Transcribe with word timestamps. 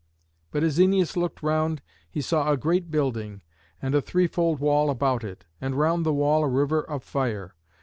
But 0.49 0.63
as 0.63 0.79
Æneas 0.79 1.15
looked 1.15 1.43
round 1.43 1.79
he 2.09 2.21
saw 2.21 2.51
a 2.51 2.57
great 2.57 2.89
building, 2.89 3.43
and 3.79 3.93
a 3.93 4.01
three 4.01 4.25
fold 4.25 4.57
wall 4.59 4.89
about 4.89 5.23
it, 5.23 5.45
and 5.61 5.75
round 5.75 6.07
the 6.07 6.11
wall 6.13 6.43
a 6.43 6.47
river 6.47 6.81
of 6.81 7.03
fire. 7.03 7.53